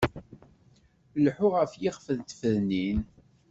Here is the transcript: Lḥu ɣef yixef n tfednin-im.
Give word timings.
Lḥu 1.25 1.47
ɣef 1.55 1.71
yixef 1.81 2.07
n 2.17 2.19
tfednin-im. 2.21 3.01